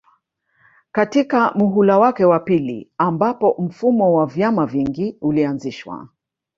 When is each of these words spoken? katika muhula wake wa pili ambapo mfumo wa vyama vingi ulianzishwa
katika 0.91 1.51
muhula 1.51 1.97
wake 1.99 2.25
wa 2.25 2.39
pili 2.39 2.91
ambapo 2.97 3.55
mfumo 3.59 4.13
wa 4.13 4.25
vyama 4.25 4.65
vingi 4.65 5.17
ulianzishwa 5.21 6.07